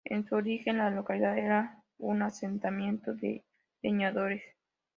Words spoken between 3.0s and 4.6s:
de leñadores.